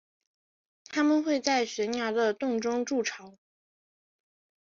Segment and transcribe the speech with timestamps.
[0.89, 3.37] 它们会在悬崖的洞中筑巢。